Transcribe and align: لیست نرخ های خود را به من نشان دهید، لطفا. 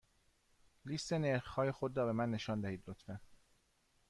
لیست 0.85 1.13
نرخ 1.13 1.47
های 1.47 1.71
خود 1.71 1.97
را 1.97 2.05
به 2.05 2.11
من 2.11 2.31
نشان 2.31 2.61
دهید، 2.61 2.83
لطفا. 2.87 3.19